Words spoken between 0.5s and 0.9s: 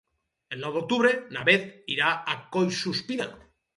El nou